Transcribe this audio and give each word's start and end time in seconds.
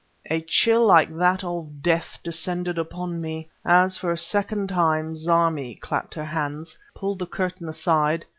A 0.31 0.41
chill 0.41 0.83
like 0.83 1.15
that 1.15 1.43
of 1.43 1.83
death 1.83 2.17
descended 2.23 2.79
upon 2.79 3.21
me 3.21 3.49
as, 3.63 3.97
for 3.99 4.11
the 4.13 4.17
second 4.17 4.69
time, 4.69 5.15
Zarmi 5.15 5.75
clapped 5.75 6.15
her 6.15 6.25
hands, 6.25 6.75
pulled 6.95 7.19
the 7.19 7.27
curtain 7.27 7.69
aside 7.69 8.25